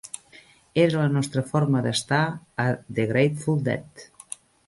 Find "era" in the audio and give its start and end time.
0.83-1.01